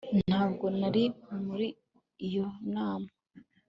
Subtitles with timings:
[0.29, 1.03] Ntabwo nari
[1.45, 1.67] muri
[2.27, 3.09] iyo nama